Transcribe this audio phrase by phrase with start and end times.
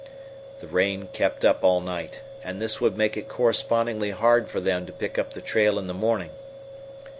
[0.61, 4.87] The rain kept up all night, and this would make it correspondingly hard for them
[4.87, 6.31] to pick up the trail in the morning.